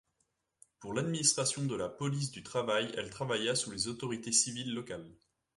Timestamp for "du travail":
2.31-2.91